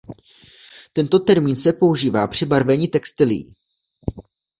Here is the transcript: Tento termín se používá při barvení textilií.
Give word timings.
Tento 0.93 1.19
termín 1.19 1.55
se 1.55 1.73
používá 1.73 2.27
při 2.27 2.45
barvení 2.45 2.87
textilií. 2.87 3.53